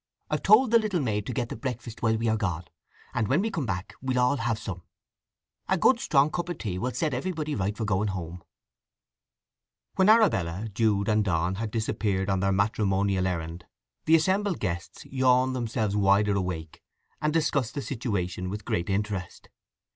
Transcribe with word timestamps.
"I've 0.31 0.41
told 0.41 0.71
the 0.71 0.79
little 0.79 0.99
maid 0.99 1.27
to 1.27 1.31
get 1.31 1.49
the 1.49 1.55
breakfast 1.55 2.01
while 2.01 2.17
we 2.17 2.27
are 2.27 2.35
gone; 2.35 2.63
and 3.13 3.27
when 3.27 3.39
we 3.39 3.51
come 3.51 3.67
back 3.67 3.93
we'll 4.01 4.17
all 4.17 4.37
have 4.37 4.57
some. 4.57 4.81
A 5.69 5.77
good 5.77 5.99
strong 5.99 6.31
cup 6.31 6.49
of 6.49 6.57
tea 6.57 6.79
will 6.79 6.89
set 6.89 7.13
everybody 7.13 7.53
right 7.53 7.77
for 7.77 7.85
going 7.85 8.07
home." 8.07 8.43
When 9.97 10.09
Arabella, 10.09 10.69
Jude, 10.73 11.07
and 11.07 11.23
Donn 11.23 11.53
had 11.61 11.69
disappeared 11.69 12.31
on 12.31 12.39
their 12.39 12.51
matrimonial 12.51 13.27
errand 13.27 13.67
the 14.05 14.15
assembled 14.15 14.59
guests 14.59 15.05
yawned 15.05 15.55
themselves 15.55 15.95
wider 15.95 16.33
awake, 16.35 16.81
and 17.21 17.31
discussed 17.31 17.75
the 17.75 17.81
situation 17.83 18.49
with 18.49 18.65
great 18.65 18.89
interest. 18.89 19.49